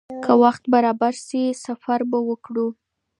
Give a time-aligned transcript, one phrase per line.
[0.23, 2.67] که وخت برابر شي، سفر به وکړو.